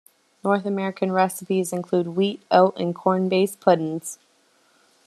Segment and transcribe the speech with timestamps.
[0.43, 4.17] North American recipes include wheat, oat, and corn-based puddings.